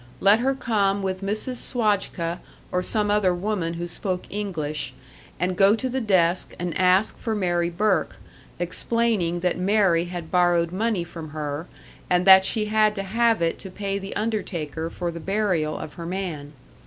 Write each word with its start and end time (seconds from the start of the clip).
Let 0.19 0.39
her 0.39 0.55
come 0.55 1.03
with 1.03 1.21
Mrs. 1.21 1.57
Swajka 1.57 2.39
or 2.71 2.81
some 2.81 3.11
other 3.11 3.35
woman 3.35 3.75
who 3.75 3.87
spoke 3.87 4.25
English, 4.31 4.95
and 5.39 5.55
go 5.55 5.75
to 5.75 5.87
the 5.87 6.01
desk 6.01 6.55
and 6.57 6.75
ask 6.75 7.19
for 7.19 7.35
Mary 7.35 7.69
Burke, 7.69 8.15
explaining 8.57 9.41
that 9.41 9.59
Mary 9.59 10.05
had 10.05 10.31
borrowed 10.31 10.71
money 10.71 11.03
from 11.03 11.29
her, 11.37 11.67
and 12.09 12.25
that 12.25 12.45
she 12.45 12.65
had 12.65 12.95
to 12.95 13.03
have 13.03 13.43
it 13.43 13.59
to 13.59 13.69
pay 13.69 13.99
the 13.99 14.15
undertaker 14.15 14.89
for 14.89 15.11
the 15.11 15.19
burial 15.19 15.77
of 15.77 15.93
her 15.93 16.07
man. 16.07 16.53